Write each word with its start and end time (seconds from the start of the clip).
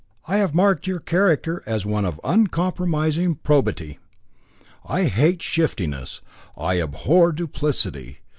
I 0.27 0.37
have 0.37 0.55
marked 0.55 0.87
your 0.87 0.99
character 0.99 1.61
as 1.67 1.85
one 1.85 2.05
of 2.05 2.19
uncompromising 2.23 3.35
probity. 3.35 3.99
I 4.83 5.03
hate 5.03 5.43
shiftiness, 5.43 6.21
I 6.57 6.81
abhor 6.81 7.31
duplicity. 7.31 8.17